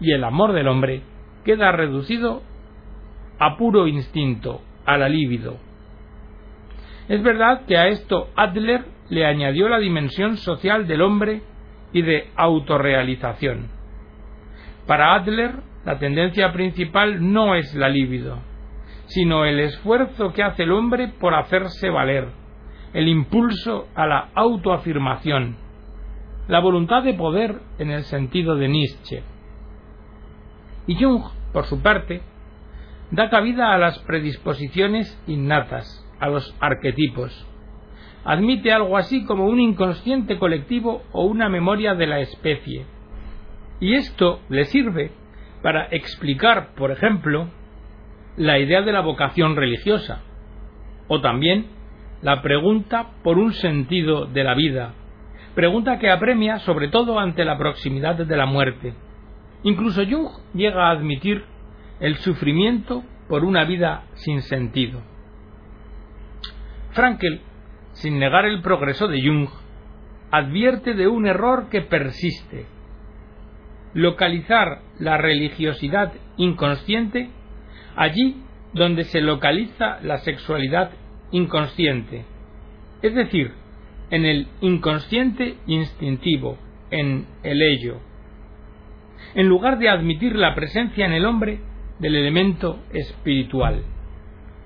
y 0.00 0.12
el 0.12 0.22
amor 0.22 0.52
del 0.52 0.68
hombre 0.68 1.02
queda 1.44 1.72
reducido 1.72 2.42
a 3.38 3.56
puro 3.56 3.86
instinto, 3.86 4.60
a 4.84 4.96
la 4.98 5.08
libido. 5.08 5.56
Es 7.08 7.22
verdad 7.22 7.64
que 7.66 7.76
a 7.76 7.88
esto 7.88 8.28
Adler 8.36 8.84
le 9.08 9.24
añadió 9.24 9.68
la 9.68 9.78
dimensión 9.78 10.36
social 10.36 10.86
del 10.86 11.00
hombre 11.00 11.42
y 11.92 12.02
de 12.02 12.30
autorrealización. 12.36 13.70
Para 14.86 15.14
Adler, 15.14 15.52
la 15.86 15.98
tendencia 15.98 16.52
principal 16.52 17.32
no 17.32 17.54
es 17.54 17.74
la 17.74 17.88
libido, 17.88 18.38
sino 19.06 19.46
el 19.46 19.60
esfuerzo 19.60 20.32
que 20.34 20.42
hace 20.42 20.64
el 20.64 20.72
hombre 20.72 21.08
por 21.18 21.34
hacerse 21.34 21.88
valer, 21.88 22.28
el 22.92 23.08
impulso 23.08 23.88
a 23.94 24.06
la 24.06 24.30
autoafirmación, 24.34 25.56
la 26.48 26.60
voluntad 26.60 27.02
de 27.02 27.14
poder 27.14 27.60
en 27.78 27.90
el 27.90 28.04
sentido 28.04 28.56
de 28.56 28.68
Nietzsche. 28.68 29.22
Y 30.86 30.94
Jung, 30.96 31.22
por 31.52 31.66
su 31.66 31.82
parte, 31.82 32.22
da 33.10 33.28
cabida 33.30 33.74
a 33.74 33.78
las 33.78 33.98
predisposiciones 34.00 35.22
innatas, 35.26 36.06
a 36.20 36.28
los 36.28 36.54
arquetipos. 36.60 37.46
Admite 38.24 38.72
algo 38.72 38.96
así 38.96 39.24
como 39.24 39.46
un 39.46 39.60
inconsciente 39.60 40.38
colectivo 40.38 41.02
o 41.12 41.24
una 41.24 41.48
memoria 41.48 41.94
de 41.94 42.06
la 42.06 42.20
especie, 42.20 42.86
y 43.80 43.94
esto 43.94 44.40
le 44.48 44.64
sirve 44.64 45.12
para 45.62 45.86
explicar, 45.90 46.74
por 46.74 46.90
ejemplo, 46.90 47.48
la 48.36 48.58
idea 48.58 48.82
de 48.82 48.92
la 48.92 49.00
vocación 49.00 49.56
religiosa, 49.56 50.22
o 51.08 51.20
también 51.20 51.66
la 52.22 52.42
pregunta 52.42 53.10
por 53.22 53.38
un 53.38 53.52
sentido 53.52 54.26
de 54.26 54.44
la 54.44 54.54
vida, 54.54 54.94
pregunta 55.54 55.98
que 55.98 56.10
apremia 56.10 56.58
sobre 56.60 56.88
todo 56.88 57.18
ante 57.18 57.44
la 57.44 57.58
proximidad 57.58 58.16
de 58.16 58.36
la 58.36 58.46
muerte. 58.46 58.94
Incluso 59.62 60.02
Jung 60.04 60.28
llega 60.54 60.88
a 60.88 60.92
admitir 60.92 61.44
el 62.00 62.16
sufrimiento 62.16 63.04
por 63.28 63.44
una 63.44 63.64
vida 63.64 64.04
sin 64.14 64.42
sentido. 64.42 65.00
Frankel, 66.92 67.40
sin 67.92 68.18
negar 68.18 68.44
el 68.44 68.62
progreso 68.62 69.08
de 69.08 69.20
Jung, 69.20 69.48
advierte 70.30 70.94
de 70.94 71.08
un 71.08 71.26
error 71.26 71.68
que 71.70 71.82
persiste, 71.82 72.66
localizar 73.94 74.80
la 74.98 75.16
religiosidad 75.16 76.12
inconsciente 76.36 77.30
allí 77.96 78.42
donde 78.74 79.04
se 79.04 79.20
localiza 79.20 79.98
la 80.02 80.18
sexualidad 80.18 80.90
inconsciente, 81.30 82.24
es 83.02 83.14
decir, 83.14 83.52
en 84.10 84.24
el 84.24 84.48
inconsciente 84.60 85.56
instintivo, 85.66 86.58
en 86.90 87.26
el 87.42 87.62
ello, 87.62 87.98
en 89.34 89.48
lugar 89.48 89.78
de 89.78 89.88
admitir 89.88 90.34
la 90.34 90.54
presencia 90.54 91.04
en 91.06 91.12
el 91.12 91.26
hombre 91.26 91.60
del 91.98 92.14
elemento 92.14 92.78
espiritual, 92.92 93.82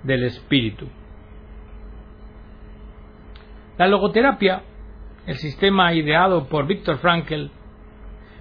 del 0.02 0.24
espíritu. 0.24 0.86
La 3.78 3.88
logoterapia, 3.88 4.62
el 5.26 5.36
sistema 5.36 5.94
ideado 5.94 6.48
por 6.48 6.66
Viktor 6.66 6.98
Frankl, 6.98 7.46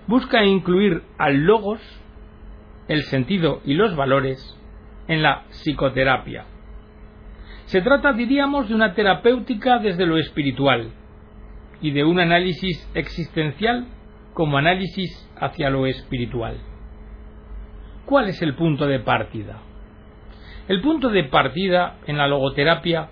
busca 0.07 0.43
incluir 0.43 1.03
al 1.17 1.45
logos, 1.45 1.79
el 2.87 3.03
sentido 3.03 3.61
y 3.63 3.73
los 3.75 3.95
valores 3.95 4.57
en 5.07 5.21
la 5.21 5.45
psicoterapia. 5.49 6.45
Se 7.71 7.81
trata, 7.81 8.11
diríamos, 8.11 8.67
de 8.67 8.75
una 8.75 8.95
terapéutica 8.95 9.79
desde 9.79 10.05
lo 10.05 10.17
espiritual 10.17 10.91
y 11.81 11.91
de 11.91 12.03
un 12.03 12.19
análisis 12.19 12.85
existencial 12.93 13.87
como 14.33 14.57
análisis 14.57 15.09
hacia 15.39 15.69
lo 15.69 15.85
espiritual. 15.85 16.57
¿Cuál 18.05 18.27
es 18.27 18.41
el 18.41 18.55
punto 18.55 18.87
de 18.87 18.99
partida? 18.99 19.61
El 20.67 20.81
punto 20.81 21.07
de 21.07 21.23
partida 21.23 21.95
en 22.07 22.17
la 22.17 22.27
logoterapia 22.27 23.07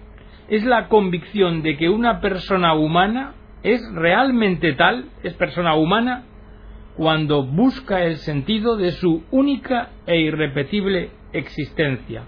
es 0.50 0.66
la 0.66 0.90
convicción 0.90 1.62
de 1.62 1.78
que 1.78 1.88
una 1.88 2.20
persona 2.20 2.74
humana 2.74 3.36
es 3.64 3.82
realmente 3.94 4.74
tal, 4.74 5.06
es 5.24 5.36
persona 5.36 5.76
humana, 5.76 6.26
cuando 6.98 7.44
busca 7.44 8.04
el 8.04 8.18
sentido 8.18 8.76
de 8.76 8.92
su 8.92 9.24
única 9.32 9.92
e 10.06 10.20
irrepetible 10.20 11.12
existencia. 11.32 12.24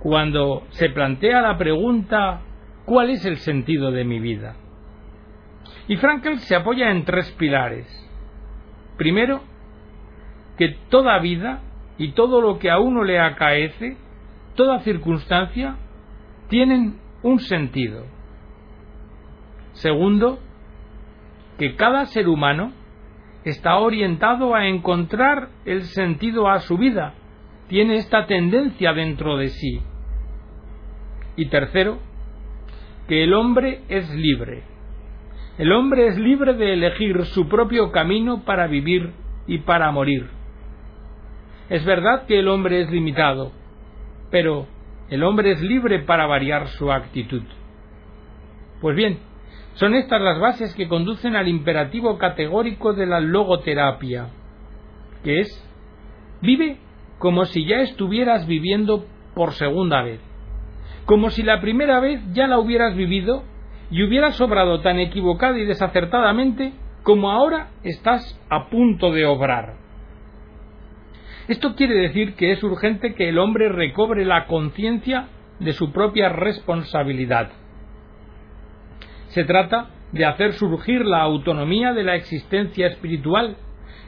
Cuando 0.00 0.64
se 0.70 0.90
plantea 0.90 1.40
la 1.40 1.56
pregunta 1.58 2.42
¿cuál 2.86 3.10
es 3.10 3.24
el 3.26 3.36
sentido 3.38 3.90
de 3.90 4.04
mi 4.04 4.20
vida? 4.20 4.56
Y 5.88 5.96
Frankel 5.96 6.38
se 6.38 6.56
apoya 6.56 6.90
en 6.90 7.04
tres 7.04 7.30
pilares. 7.32 7.86
Primero, 8.96 9.42
que 10.56 10.76
toda 10.88 11.18
vida 11.18 11.60
y 11.98 12.12
todo 12.12 12.40
lo 12.40 12.58
que 12.58 12.70
a 12.70 12.78
uno 12.78 13.04
le 13.04 13.20
acaece, 13.20 13.96
toda 14.54 14.80
circunstancia, 14.80 15.76
tienen 16.48 16.98
un 17.22 17.40
sentido. 17.40 18.04
Segundo, 19.72 20.38
que 21.58 21.76
cada 21.76 22.06
ser 22.06 22.28
humano 22.28 22.72
está 23.44 23.76
orientado 23.76 24.54
a 24.54 24.66
encontrar 24.66 25.50
el 25.64 25.82
sentido 25.82 26.48
a 26.48 26.60
su 26.60 26.78
vida, 26.78 27.14
tiene 27.68 27.96
esta 27.96 28.26
tendencia 28.26 28.92
dentro 28.92 29.36
de 29.36 29.48
sí. 29.48 29.80
Y 31.36 31.46
tercero, 31.46 31.98
que 33.08 33.24
el 33.24 33.34
hombre 33.34 33.82
es 33.88 34.08
libre. 34.14 34.62
El 35.58 35.72
hombre 35.72 36.08
es 36.08 36.18
libre 36.18 36.54
de 36.54 36.74
elegir 36.74 37.24
su 37.26 37.48
propio 37.48 37.90
camino 37.90 38.44
para 38.44 38.66
vivir 38.66 39.12
y 39.46 39.58
para 39.58 39.90
morir. 39.90 40.28
Es 41.68 41.84
verdad 41.84 42.26
que 42.26 42.38
el 42.38 42.48
hombre 42.48 42.82
es 42.82 42.90
limitado, 42.90 43.52
pero 44.30 44.66
el 45.08 45.22
hombre 45.22 45.52
es 45.52 45.60
libre 45.62 46.00
para 46.00 46.26
variar 46.26 46.68
su 46.68 46.92
actitud. 46.92 47.42
Pues 48.80 48.96
bien, 48.96 49.18
son 49.74 49.94
estas 49.94 50.20
las 50.20 50.38
bases 50.38 50.74
que 50.74 50.88
conducen 50.88 51.36
al 51.36 51.48
imperativo 51.48 52.18
categórico 52.18 52.92
de 52.92 53.06
la 53.06 53.20
logoterapia, 53.20 54.28
que 55.24 55.40
es 55.40 55.62
vive 56.40 56.78
como 57.18 57.44
si 57.44 57.66
ya 57.66 57.76
estuvieras 57.76 58.46
viviendo 58.46 59.06
por 59.34 59.52
segunda 59.52 60.02
vez, 60.02 60.20
como 61.04 61.30
si 61.30 61.42
la 61.42 61.60
primera 61.60 62.00
vez 62.00 62.20
ya 62.32 62.46
la 62.46 62.58
hubieras 62.58 62.96
vivido 62.96 63.44
y 63.90 64.02
hubieras 64.02 64.40
obrado 64.40 64.80
tan 64.80 64.98
equivocada 64.98 65.58
y 65.58 65.64
desacertadamente 65.64 66.72
como 67.02 67.30
ahora 67.30 67.70
estás 67.84 68.38
a 68.50 68.68
punto 68.68 69.12
de 69.12 69.24
obrar. 69.26 69.74
Esto 71.48 71.76
quiere 71.76 71.94
decir 71.94 72.34
que 72.34 72.50
es 72.50 72.62
urgente 72.64 73.14
que 73.14 73.28
el 73.28 73.38
hombre 73.38 73.68
recobre 73.68 74.24
la 74.24 74.46
conciencia 74.46 75.28
de 75.60 75.72
su 75.72 75.92
propia 75.92 76.28
responsabilidad. 76.28 77.50
Se 79.28 79.44
trata 79.44 79.90
de 80.10 80.24
hacer 80.24 80.54
surgir 80.54 81.04
la 81.04 81.22
autonomía 81.22 81.92
de 81.92 82.02
la 82.02 82.16
existencia 82.16 82.88
espiritual 82.88 83.56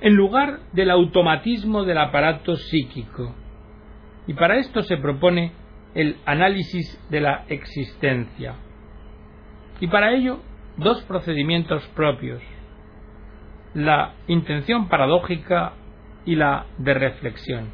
en 0.01 0.15
lugar 0.15 0.61
del 0.73 0.91
automatismo 0.91 1.85
del 1.85 1.99
aparato 1.99 2.57
psíquico. 2.57 3.35
Y 4.27 4.35
para 4.35 4.57
esto 4.57 4.83
se 4.83 4.97
propone 4.97 5.53
el 5.95 6.17
análisis 6.27 7.01
de 7.11 7.21
la 7.21 7.45
existencia. 7.49 8.55
Y 9.81 9.87
para 9.89 10.13
ello, 10.13 10.41
dos 10.77 11.03
procedimientos 11.03 11.87
propios, 11.89 12.43
la 13.75 14.15
intención 14.27 14.89
paradójica 14.89 15.73
y 16.25 16.37
la 16.37 16.67
de 16.79 16.95
reflexión. 16.95 17.71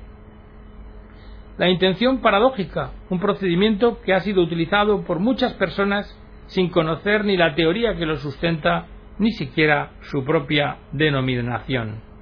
La 1.59 1.69
intención 1.69 2.19
paradójica, 2.19 2.93
un 3.11 3.21
procedimiento 3.21 4.01
que 4.03 4.13
ha 4.13 4.21
sido 4.21 4.43
utilizado 4.43 5.03
por 5.05 5.21
muchas 5.21 5.53
personas 5.55 6.19
sin 6.47 6.69
conocer 6.71 7.25
ni 7.25 7.37
la 7.37 7.55
teoría 7.55 7.97
que 7.97 8.07
lo 8.07 8.17
sustenta, 8.17 8.87
ni 9.19 9.33
siquiera 9.33 9.93
su 10.03 10.25
propia 10.25 10.79
denominación. 10.93 12.14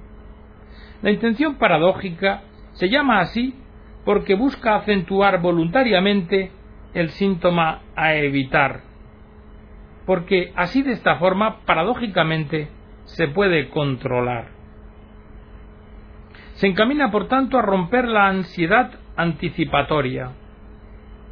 La 1.03 1.11
intención 1.11 1.55
paradójica 1.55 2.43
se 2.71 2.89
llama 2.89 3.19
así 3.19 3.53
porque 4.05 4.35
busca 4.35 4.75
acentuar 4.75 5.41
voluntariamente 5.41 6.51
el 6.93 7.09
síntoma 7.09 7.81
a 7.95 8.15
evitar, 8.15 8.83
porque 10.05 10.53
así 10.55 10.81
de 10.81 10.93
esta 10.93 11.17
forma, 11.17 11.65
paradójicamente, 11.65 12.69
se 13.03 13.27
puede 13.27 13.69
controlar. 13.69 14.51
Se 16.53 16.67
encamina, 16.67 17.11
por 17.11 17.27
tanto, 17.27 17.57
a 17.57 17.61
romper 17.61 18.07
la 18.07 18.27
ansiedad 18.27 18.91
anticipatoria, 19.17 20.31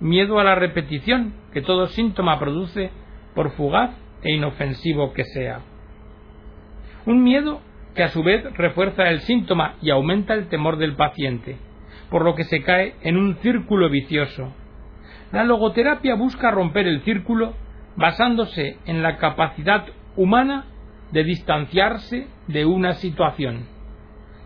miedo 0.01 0.39
a 0.39 0.43
la 0.43 0.55
repetición 0.55 1.33
que 1.53 1.61
todo 1.61 1.87
síntoma 1.87 2.39
produce, 2.39 2.91
por 3.33 3.51
fugaz 3.51 3.91
e 4.21 4.33
inofensivo 4.33 5.13
que 5.13 5.23
sea. 5.23 5.61
Un 7.05 7.23
miedo 7.23 7.61
que 7.95 8.03
a 8.03 8.09
su 8.09 8.23
vez 8.23 8.43
refuerza 8.53 9.09
el 9.09 9.21
síntoma 9.21 9.75
y 9.81 9.89
aumenta 9.89 10.33
el 10.33 10.47
temor 10.47 10.77
del 10.77 10.95
paciente, 10.95 11.57
por 12.09 12.23
lo 12.23 12.35
que 12.35 12.45
se 12.45 12.61
cae 12.61 12.95
en 13.01 13.17
un 13.17 13.35
círculo 13.37 13.89
vicioso. 13.89 14.53
La 15.31 15.43
logoterapia 15.43 16.15
busca 16.15 16.51
romper 16.51 16.87
el 16.87 17.01
círculo 17.01 17.53
basándose 17.95 18.77
en 18.85 19.01
la 19.01 19.17
capacidad 19.17 19.85
humana 20.15 20.65
de 21.11 21.23
distanciarse 21.23 22.27
de 22.47 22.65
una 22.65 22.93
situación, 22.93 23.65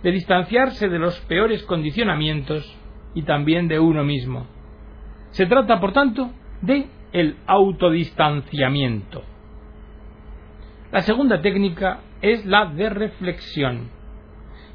de 0.04 0.12
distanciarse 0.12 0.90
de 0.90 1.00
los 1.00 1.20
peores 1.22 1.64
condicionamientos 1.64 2.78
y 3.14 3.24
también 3.24 3.68
de 3.68 3.80
uno 3.80 4.04
mismo. 4.04 4.48
Se 5.32 5.46
trata, 5.46 5.80
por 5.80 5.94
tanto, 5.94 6.32
de 6.62 6.88
el 7.12 7.38
autodistanciamiento. 7.48 9.24
La 10.96 11.02
segunda 11.02 11.42
técnica 11.42 12.00
es 12.22 12.46
la 12.46 12.68
de 12.68 12.90
reflexión, 12.90 13.90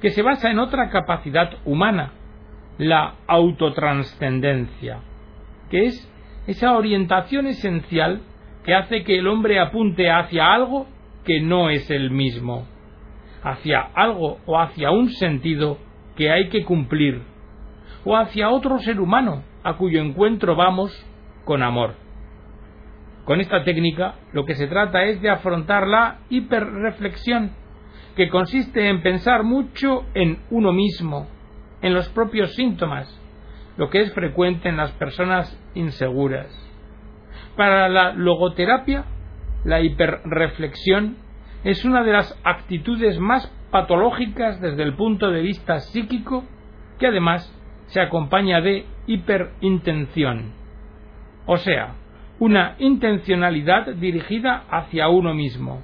que 0.02 0.10
se 0.10 0.20
basa 0.20 0.50
en 0.50 0.58
otra 0.58 0.90
capacidad 0.90 1.50
humana, 1.64 2.12
la 2.76 3.14
autotranscendencia, 3.26 4.98
que 5.70 5.86
es 5.86 6.12
esa 6.46 6.76
orientación 6.76 7.46
esencial 7.46 8.20
que 8.66 8.74
hace 8.74 9.02
que 9.02 9.18
el 9.18 9.28
hombre 9.28 9.60
apunte 9.60 10.10
hacia 10.10 10.52
algo 10.52 10.86
que 11.24 11.40
no 11.40 11.70
es 11.70 11.90
el 11.90 12.10
mismo, 12.10 12.66
hacia 13.42 13.80
algo 13.80 14.40
o 14.44 14.60
hacia 14.60 14.90
un 14.90 15.08
sentido 15.08 15.78
que 16.16 16.30
hay 16.30 16.50
que 16.50 16.66
cumplir, 16.66 17.22
o 18.04 18.14
hacia 18.14 18.50
otro 18.50 18.78
ser 18.80 19.00
humano 19.00 19.42
a 19.64 19.78
cuyo 19.78 20.02
encuentro 20.02 20.54
vamos 20.54 20.92
con 21.46 21.62
amor. 21.62 21.94
Con 23.30 23.40
esta 23.40 23.62
técnica 23.62 24.16
lo 24.32 24.44
que 24.44 24.56
se 24.56 24.66
trata 24.66 25.04
es 25.04 25.22
de 25.22 25.30
afrontar 25.30 25.86
la 25.86 26.18
hiperreflexión, 26.30 27.52
que 28.16 28.28
consiste 28.28 28.88
en 28.88 29.02
pensar 29.02 29.44
mucho 29.44 30.04
en 30.14 30.40
uno 30.50 30.72
mismo, 30.72 31.28
en 31.80 31.94
los 31.94 32.08
propios 32.08 32.52
síntomas, 32.56 33.08
lo 33.76 33.88
que 33.88 34.00
es 34.00 34.12
frecuente 34.14 34.68
en 34.68 34.76
las 34.76 34.90
personas 34.94 35.56
inseguras. 35.76 36.48
Para 37.56 37.88
la 37.88 38.14
logoterapia, 38.14 39.04
la 39.62 39.80
hiperreflexión 39.80 41.16
es 41.62 41.84
una 41.84 42.02
de 42.02 42.14
las 42.14 42.36
actitudes 42.42 43.20
más 43.20 43.46
patológicas 43.70 44.60
desde 44.60 44.82
el 44.82 44.94
punto 44.94 45.30
de 45.30 45.42
vista 45.42 45.78
psíquico, 45.78 46.42
que 46.98 47.06
además 47.06 47.48
se 47.86 48.00
acompaña 48.00 48.60
de 48.60 48.86
hiperintención, 49.06 50.52
o 51.46 51.58
sea, 51.58 51.94
una 52.40 52.74
intencionalidad 52.78 53.94
dirigida 53.94 54.64
hacia 54.70 55.08
uno 55.08 55.34
mismo, 55.34 55.82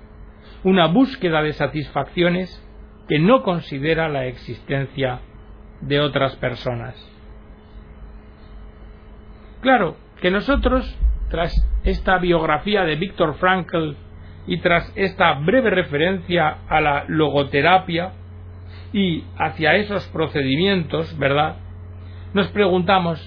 una 0.65 0.87
búsqueda 0.87 1.43
de 1.43 1.53
satisfacciones 1.53 2.63
que 3.09 3.19
no 3.19 3.43
considera 3.43 4.09
la 4.09 4.27
existencia 4.27 5.21
de 5.83 6.01
otras 6.01 6.35
personas. 6.37 6.97
Claro 9.61 9.97
que 10.21 10.31
nosotros, 10.31 10.99
tras 11.31 11.55
esta 11.85 12.19
biografía 12.19 12.85
de 12.85 12.97
Víctor 12.97 13.35
Frankl 13.35 13.93
y 14.47 14.59
tras 14.59 14.91
esta 14.97 15.35
breve 15.35 15.71
referencia 15.71 16.59
a 16.69 16.81
la 16.81 17.05
logoterapia 17.07 18.13
y 18.93 19.25
hacia 19.37 19.75
esos 19.75 20.07
procedimientos, 20.09 21.19
¿verdad? 21.19 21.57
Nos 22.33 22.49
preguntamos, 22.49 23.21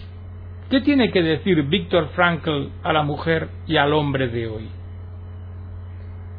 ¿qué 0.69 0.81
tiene 0.81 1.11
que 1.11 1.21
decir 1.21 1.63
Víctor 1.63 2.09
Frankl 2.09 2.69
a 2.83 2.93
la 2.93 3.03
mujer 3.03 3.49
y 3.67 3.77
al 3.77 3.93
hombre 3.93 4.27
de 4.29 4.47
hoy? 4.47 4.69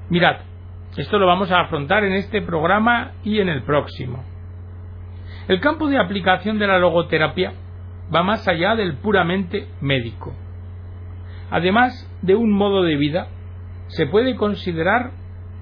Mirad, 0.08 0.36
esto 0.96 1.18
lo 1.18 1.26
vamos 1.26 1.50
a 1.50 1.60
afrontar 1.60 2.04
en 2.04 2.14
este 2.14 2.42
programa 2.42 3.12
y 3.24 3.40
en 3.40 3.48
el 3.48 3.62
próximo. 3.62 4.24
El 5.48 5.60
campo 5.60 5.88
de 5.88 5.98
aplicación 5.98 6.58
de 6.58 6.66
la 6.66 6.78
logoterapia 6.78 7.52
va 8.14 8.22
más 8.22 8.46
allá 8.48 8.74
del 8.74 8.96
puramente 8.96 9.66
médico. 9.80 10.32
Además 11.50 12.08
de 12.22 12.34
un 12.34 12.52
modo 12.52 12.82
de 12.82 12.96
vida, 12.96 13.28
se 13.88 14.06
puede 14.06 14.36
considerar 14.36 15.10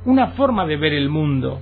una 0.04 0.28
forma 0.28 0.66
de 0.66 0.76
ver 0.76 0.92
el 0.92 1.08
mundo. 1.08 1.60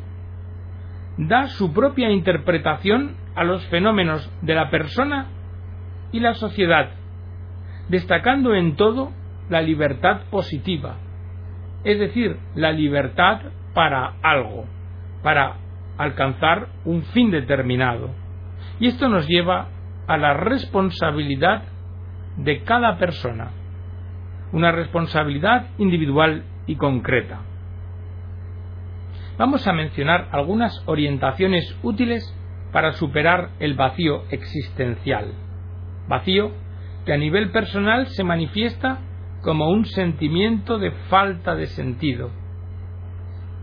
Da 1.18 1.48
su 1.48 1.72
propia 1.72 2.10
interpretación 2.10 3.16
a 3.34 3.44
los 3.44 3.64
fenómenos 3.66 4.30
de 4.42 4.54
la 4.54 4.70
persona 4.70 5.26
y 6.12 6.20
la 6.20 6.34
sociedad, 6.34 6.90
destacando 7.88 8.54
en 8.54 8.76
todo 8.76 9.12
la 9.48 9.60
libertad 9.60 10.22
positiva, 10.30 10.96
es 11.84 11.98
decir, 11.98 12.38
la 12.54 12.72
libertad 12.72 13.40
para 13.74 14.14
algo, 14.22 14.64
para 15.22 15.56
alcanzar 15.98 16.68
un 16.84 17.02
fin 17.04 17.30
determinado. 17.30 18.10
Y 18.80 18.88
esto 18.88 19.08
nos 19.08 19.26
lleva 19.26 19.68
a 20.06 20.16
la 20.16 20.34
responsabilidad 20.34 21.62
de 22.36 22.62
cada 22.62 22.98
persona, 22.98 23.50
una 24.52 24.72
responsabilidad 24.72 25.68
individual 25.78 26.44
y 26.66 26.76
concreta. 26.76 27.40
Vamos 29.38 29.66
a 29.66 29.72
mencionar 29.72 30.28
algunas 30.32 30.82
orientaciones 30.86 31.78
útiles 31.82 32.34
para 32.72 32.92
superar 32.92 33.50
el 33.60 33.74
vacío 33.74 34.24
existencial 34.30 35.45
vacío 36.08 36.52
que 37.04 37.12
a 37.12 37.16
nivel 37.16 37.50
personal 37.50 38.06
se 38.08 38.24
manifiesta 38.24 38.98
como 39.42 39.70
un 39.70 39.84
sentimiento 39.84 40.78
de 40.78 40.90
falta 41.08 41.54
de 41.54 41.66
sentido. 41.66 42.30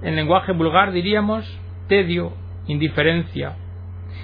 En 0.02 0.16
lenguaje 0.16 0.54
vulgar 0.54 0.92
diríamos 0.92 1.46
tedio, 1.88 2.34
indiferencia, 2.68 3.58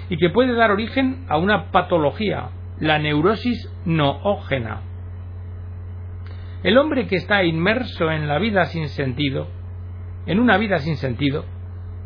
y 0.08 0.16
que 0.16 0.30
puede 0.30 0.54
dar 0.54 0.70
origen 0.70 1.26
a 1.28 1.36
una 1.36 1.70
patología, 1.70 2.50
la 2.80 2.98
neurosis 2.98 3.70
noógena. 3.84 4.80
El 6.62 6.78
hombre 6.78 7.06
que 7.06 7.16
está 7.16 7.44
inmerso 7.44 8.10
en 8.10 8.26
la 8.26 8.38
vida 8.38 8.64
sin 8.66 8.88
sentido, 8.88 9.48
en 10.26 10.40
una 10.40 10.56
vida 10.58 10.78
sin 10.78 10.96
sentido, 10.96 11.44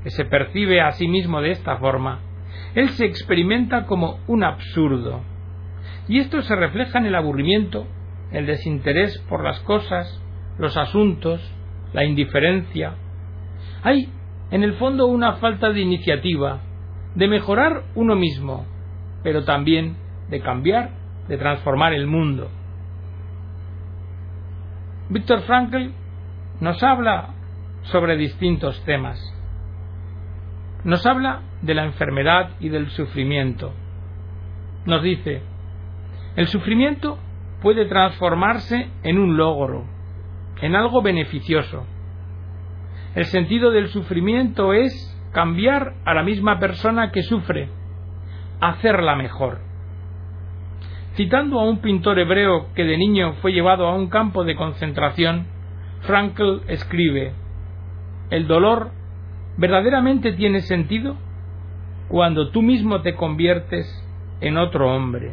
que 0.03 0.11
se 0.11 0.25
percibe 0.25 0.81
a 0.81 0.93
sí 0.93 1.09
mismo 1.09 1.41
de 1.41 1.53
esta 1.53 1.77
forma, 1.77 2.21
él 2.75 2.91
se 2.91 3.05
experimenta 3.05 3.87
como 3.87 4.19
un 4.27 4.45
absurdo, 4.45 5.23
y 6.09 6.19
esto 6.19 6.43
se 6.43 6.57
refleja 6.57 6.99
en 6.99 7.07
el 7.07 7.15
aburrimiento, 7.15 7.87
el 8.33 8.47
desinterés 8.47 9.19
por 9.29 9.45
las 9.45 9.61
cosas, 9.61 10.21
los 10.59 10.77
asuntos, 10.77 11.41
la 11.93 12.05
indiferencia. 12.05 12.95
Hay, 13.83 14.09
en 14.51 14.63
el 14.63 14.75
fondo, 14.75 15.07
una 15.07 15.35
falta 15.35 15.71
de 15.71 15.81
iniciativa, 15.81 16.61
de 17.15 17.29
mejorar 17.29 17.85
uno 17.95 18.17
mismo, 18.17 18.67
pero 19.23 19.45
también 19.45 19.97
de 20.29 20.41
cambiar, 20.41 20.91
de 21.29 21.39
transformar 21.39 21.95
el 21.95 22.07
mundo. 22.07 22.51
Víctor 25.09 25.43
Frankl 25.43 25.91
nos 26.61 26.83
habla 26.83 27.35
sobre 27.83 28.17
distintos 28.17 28.83
temas. 28.85 29.21
Nos 30.85 31.07
habla 31.07 31.43
de 31.63 31.75
la 31.75 31.85
enfermedad 31.85 32.51
y 32.61 32.69
del 32.69 32.91
sufrimiento. 32.91 33.73
Nos 34.87 35.03
dice, 35.03 35.43
el 36.37 36.49
sufrimiento 36.49 37.19
puede 37.63 37.87
transformarse 37.87 38.89
en 39.03 39.19
un 39.19 39.37
logro, 39.37 39.85
en 40.61 40.75
algo 40.75 41.01
beneficioso. 41.01 41.87
El 43.15 43.27
sentido 43.27 43.71
del 43.71 43.89
sufrimiento 43.89 44.73
es 44.73 44.93
cambiar 45.33 45.95
a 46.05 46.15
la 46.15 46.23
misma 46.23 46.59
persona 46.59 47.13
que 47.13 47.23
sufre, 47.23 47.69
hacerla 48.61 49.15
mejor. 49.15 49.61
Citando 51.15 51.61
a 51.61 51.65
un 51.65 51.79
pintor 51.79 52.19
hebreo 52.19 52.73
que 52.75 52.85
de 52.85 52.99
niño 52.99 53.35
fue 53.35 53.53
llevado 53.53 53.87
a 53.87 53.95
un 53.95 54.09
campo 54.09 54.43
de 54.43 54.57
concentración, 54.57 55.47
Frankl 56.01 56.63
escribe, 56.67 57.33
El 58.31 58.49
dolor 58.49 58.91
verdaderamente 59.57 60.33
tiene 60.33 60.61
sentido 60.63 61.17
cuando 62.09 62.51
tú 62.51 62.63
mismo 62.63 63.01
te 63.03 63.15
conviertes 63.15 63.87
en 64.41 64.57
otro 64.57 64.95
hombre. 64.95 65.33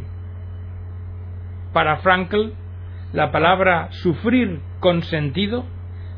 Para 1.74 1.98
Frankl, 1.98 2.52
la 3.14 3.32
palabra 3.32 3.90
sufrir 3.92 4.60
con 4.80 5.04
sentido 5.04 5.66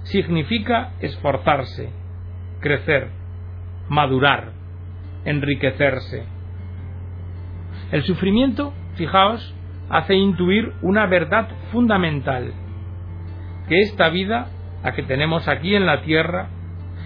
significa 0.04 0.94
esforzarse, 1.00 1.90
crecer, 2.60 3.10
madurar, 3.90 4.52
enriquecerse. 5.26 6.26
El 7.92 8.04
sufrimiento, 8.04 8.74
fijaos, 8.96 9.56
hace 9.90 10.16
intuir 10.16 10.74
una 10.82 11.06
verdad 11.06 11.48
fundamental, 11.72 12.54
que 13.68 13.82
esta 13.82 14.10
vida, 14.10 14.48
la 14.84 14.94
que 14.94 15.04
tenemos 15.04 15.48
aquí 15.48 15.76
en 15.76 15.86
la 15.86 16.02
tierra, 16.02 16.48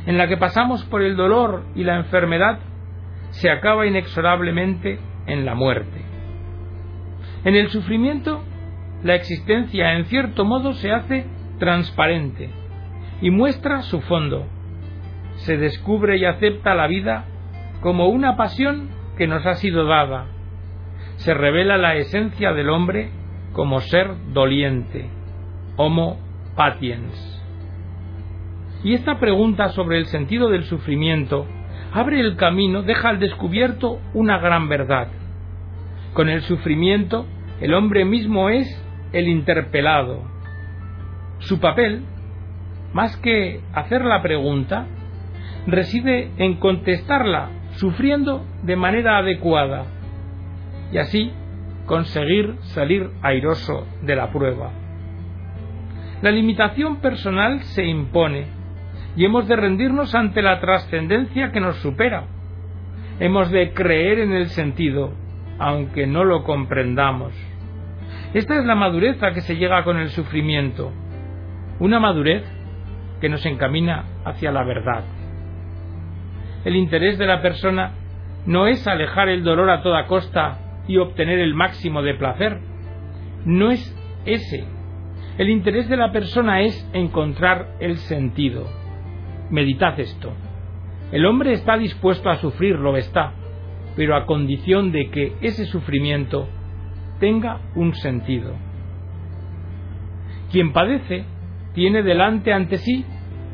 en 0.05 0.17
la 0.17 0.27
que 0.27 0.37
pasamos 0.37 0.85
por 0.85 1.01
el 1.01 1.17
dolor 1.17 1.65
y 1.75 1.83
la 1.83 1.97
enfermedad, 1.97 2.59
se 3.31 3.49
acaba 3.49 3.85
inexorablemente 3.85 4.99
en 5.25 5.45
la 5.45 5.53
muerte. 5.53 6.06
En 7.47 7.55
el 7.55 7.69
sufrimiento, 7.69 8.43
la 9.05 9.15
existencia 9.15 9.93
en 9.93 10.03
cierto 10.07 10.43
modo 10.43 10.73
se 10.73 10.91
hace 10.91 11.25
transparente 11.59 12.49
y 13.21 13.29
muestra 13.29 13.83
su 13.83 14.01
fondo. 14.01 14.45
Se 15.37 15.55
descubre 15.55 16.17
y 16.17 16.25
acepta 16.25 16.75
la 16.75 16.87
vida 16.87 17.23
como 17.79 18.09
una 18.09 18.35
pasión 18.35 18.89
que 19.17 19.27
nos 19.27 19.45
ha 19.45 19.55
sido 19.55 19.85
dada. 19.85 20.25
Se 21.19 21.33
revela 21.33 21.77
la 21.77 21.95
esencia 21.95 22.51
del 22.51 22.69
hombre 22.69 23.11
como 23.53 23.79
ser 23.79 24.09
doliente, 24.33 25.09
homo 25.77 26.19
patiens. 26.57 27.41
Y 28.83 28.93
esta 28.93 29.21
pregunta 29.21 29.69
sobre 29.69 29.99
el 29.99 30.07
sentido 30.07 30.49
del 30.49 30.65
sufrimiento 30.65 31.47
abre 31.93 32.19
el 32.19 32.35
camino, 32.35 32.81
deja 32.81 33.07
al 33.07 33.19
descubierto 33.19 34.01
una 34.13 34.37
gran 34.37 34.67
verdad. 34.67 35.07
Con 36.13 36.27
el 36.27 36.41
sufrimiento, 36.41 37.25
el 37.61 37.73
hombre 37.73 38.05
mismo 38.05 38.49
es 38.49 38.67
el 39.13 39.27
interpelado. 39.27 40.23
Su 41.39 41.59
papel, 41.59 42.03
más 42.93 43.17
que 43.17 43.61
hacer 43.73 44.03
la 44.03 44.21
pregunta, 44.21 44.87
reside 45.65 46.31
en 46.37 46.55
contestarla 46.55 47.49
sufriendo 47.71 48.45
de 48.63 48.75
manera 48.75 49.17
adecuada 49.17 49.85
y 50.91 50.97
así 50.97 51.31
conseguir 51.85 52.55
salir 52.61 53.09
airoso 53.21 53.87
de 54.01 54.15
la 54.15 54.31
prueba. 54.31 54.71
La 56.21 56.31
limitación 56.31 56.97
personal 56.97 57.61
se 57.61 57.85
impone 57.85 58.47
y 59.15 59.25
hemos 59.25 59.47
de 59.47 59.55
rendirnos 59.55 60.15
ante 60.15 60.41
la 60.41 60.59
trascendencia 60.59 61.51
que 61.51 61.59
nos 61.59 61.77
supera. 61.77 62.25
Hemos 63.19 63.49
de 63.51 63.73
creer 63.73 64.19
en 64.19 64.33
el 64.33 64.47
sentido, 64.47 65.13
aunque 65.59 66.07
no 66.07 66.23
lo 66.23 66.43
comprendamos. 66.43 67.33
Esta 68.37 68.59
es 68.59 68.65
la 68.65 68.75
madurez 68.75 69.23
a 69.23 69.31
que 69.31 69.41
se 69.41 69.57
llega 69.57 69.83
con 69.83 69.97
el 69.97 70.09
sufrimiento, 70.09 70.93
una 71.79 71.99
madurez 71.99 72.43
que 73.19 73.29
nos 73.29 73.43
encamina 73.47 74.05
hacia 74.25 74.51
la 74.51 74.63
verdad. 74.63 75.03
El 76.63 76.75
interés 76.75 77.17
de 77.17 77.25
la 77.25 77.41
persona 77.41 77.93
no 78.45 78.67
es 78.67 78.87
alejar 78.87 79.27
el 79.29 79.43
dolor 79.43 79.71
a 79.71 79.81
toda 79.81 80.05
costa 80.05 80.59
y 80.87 80.97
obtener 80.97 81.39
el 81.39 81.55
máximo 81.55 82.03
de 82.03 82.13
placer. 82.13 82.59
No 83.43 83.71
es 83.71 83.97
ese. 84.27 84.65
El 85.39 85.49
interés 85.49 85.89
de 85.89 85.97
la 85.97 86.11
persona 86.11 86.61
es 86.61 86.87
encontrar 86.93 87.69
el 87.79 87.97
sentido. 87.97 88.67
Meditad 89.49 89.99
esto. 89.99 90.31
El 91.11 91.25
hombre 91.25 91.53
está 91.53 91.75
dispuesto 91.75 92.29
a 92.29 92.35
sufrir, 92.35 92.75
lo 92.75 92.97
está, 92.97 93.33
pero 93.95 94.15
a 94.15 94.27
condición 94.27 94.91
de 94.91 95.09
que 95.09 95.33
ese 95.41 95.65
sufrimiento 95.65 96.47
tenga 97.19 97.59
un 97.75 97.93
sentido. 97.95 98.53
Quien 100.51 100.71
padece 100.71 101.25
tiene 101.73 102.03
delante 102.03 102.53
ante 102.53 102.77
sí 102.77 103.05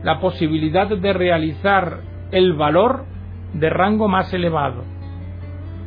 la 0.04 0.20
posibilidad 0.20 0.88
de 0.88 1.14
realizar 1.14 2.02
el 2.32 2.54
valor 2.54 3.06
de 3.54 3.70
rango 3.70 4.08
más 4.08 4.34
elevado, 4.34 4.84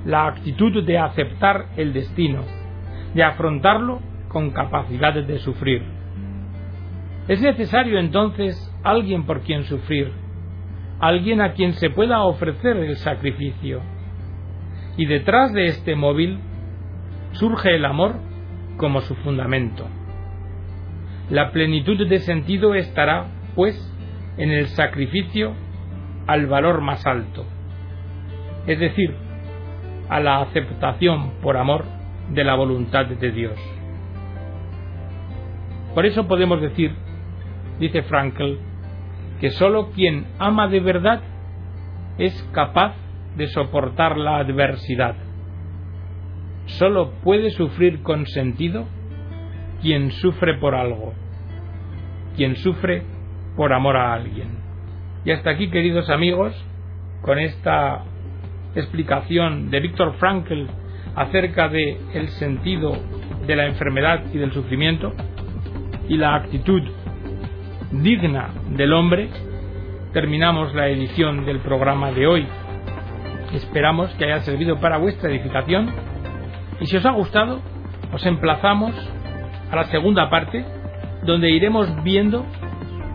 la 0.05 0.27
actitud 0.27 0.85
de 0.85 0.99
aceptar 0.99 1.67
el 1.77 1.93
destino, 1.93 2.43
de 3.15 3.23
afrontarlo 3.23 4.01
con 4.29 4.51
capacidad 4.51 5.15
de 5.15 5.39
sufrir. 5.39 5.83
Es 7.29 7.41
necesario 7.43 7.99
entonces 7.99 8.73
alguien 8.85 9.27
por 9.27 9.41
quien 9.41 9.65
sufrir, 9.65 10.13
alguien 11.01 11.41
a 11.41 11.53
quien 11.53 11.73
se 11.75 11.91
pueda 11.91 12.23
ofrecer 12.23 12.77
el 12.77 12.97
sacrificio. 12.97 13.81
Y 14.97 15.07
detrás 15.07 15.53
de 15.53 15.67
este 15.67 15.95
móvil 15.95 16.39
surge 17.39 17.75
el 17.75 17.85
amor 17.85 18.17
como 18.77 19.01
su 19.01 19.15
fundamento. 19.17 19.87
La 21.31 21.51
plenitud 21.51 22.07
de 22.07 22.19
sentido 22.21 22.75
estará, 22.75 23.27
pues, 23.55 23.77
en 24.37 24.51
el 24.51 24.69
sacrificio 24.69 25.55
al 26.27 26.47
valor 26.47 26.81
más 26.81 27.07
alto, 27.07 27.45
es 28.67 28.79
decir, 28.79 29.15
a 30.09 30.21
la 30.21 30.41
aceptación 30.41 31.33
por 31.43 31.57
amor 31.57 31.85
de 32.31 32.45
la 32.45 32.55
voluntad 32.55 33.07
de 33.07 33.31
Dios. 33.31 33.59
Por 35.95 36.07
eso 36.07 36.29
podemos 36.29 36.61
decir, 36.61 36.95
dice 37.79 38.03
Frankl, 38.03 38.59
que 39.41 39.51
sólo 39.51 39.91
quien 39.91 40.27
ama 40.39 40.69
de 40.69 40.81
verdad 40.81 41.23
es 42.19 42.35
capaz 42.53 42.95
de 43.37 43.47
soportar 43.49 44.17
la 44.17 44.39
adversidad. 44.39 45.17
Sólo 46.67 47.13
puede 47.23 47.51
sufrir 47.51 48.03
con 48.03 48.27
sentido 48.27 48.87
quien 49.81 50.11
sufre 50.11 50.59
por 50.59 50.75
algo, 50.75 51.15
quien 52.37 52.57
sufre 52.57 53.03
por 53.57 53.73
amor 53.73 53.97
a 53.97 54.15
alguien. 54.15 54.59
Y 55.25 55.31
hasta 55.31 55.51
aquí, 55.51 55.71
queridos 55.71 56.11
amigos, 56.11 56.55
con 57.23 57.39
esta 57.39 58.05
explicación 58.75 59.71
de 59.71 59.81
Víctor 59.81 60.15
Frankl 60.19 60.67
acerca 61.15 61.69
de 61.69 61.99
el 62.15 62.29
sentido 62.31 62.93
de 63.47 63.57
la 63.57 63.67
enfermedad 63.67 64.25
y 64.33 64.39
del 64.39 64.53
sufrimiento 64.53 65.13
y 66.09 66.17
la 66.17 66.35
actitud 66.35 66.83
digna 67.91 68.51
del 68.77 68.93
hombre, 68.93 69.29
terminamos 70.13 70.75
la 70.75 70.89
edición 70.89 71.47
del 71.47 71.61
programa 71.61 72.11
de 72.13 72.27
hoy. 72.27 72.47
Esperamos 73.55 74.11
que 74.15 74.25
haya 74.25 74.41
servido 74.41 74.81
para 74.81 74.99
vuestra 74.99 75.31
edificación 75.31 75.91
y 76.81 76.87
si 76.87 76.97
os 76.97 77.07
ha 77.07 77.11
gustado, 77.11 77.61
os 78.13 78.25
emplazamos 78.27 78.95
a 79.71 79.77
la 79.77 79.85
segunda 79.85 80.29
parte, 80.31 80.65
donde 81.25 81.51
iremos 81.51 82.03
viendo 82.03 82.45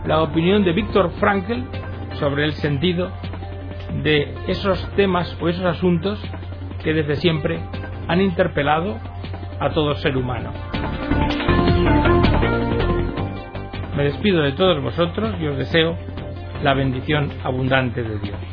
la 0.06 0.22
opinión 0.22 0.64
de 0.64 0.72
Víctor 0.72 1.10
Frankl 1.20 1.60
sobre 2.18 2.44
el 2.44 2.52
sentido 2.52 3.10
de 4.02 4.34
esos 4.48 4.84
temas 4.96 5.36
o 5.40 5.48
esos 5.48 5.64
asuntos 5.64 6.20
que 6.82 6.92
desde 6.92 7.16
siempre 7.16 7.60
han 8.08 8.20
interpelado 8.20 8.98
a 9.60 9.70
todo 9.70 9.94
ser 9.96 10.16
humano. 10.16 10.52
Me 13.96 14.04
despido 14.04 14.42
de 14.42 14.52
todos 14.52 14.82
vosotros 14.82 15.34
y 15.40 15.46
os 15.46 15.56
deseo 15.56 15.96
la 16.62 16.74
bendición 16.74 17.30
abundante 17.44 18.02
de 18.02 18.18
Dios. 18.18 18.51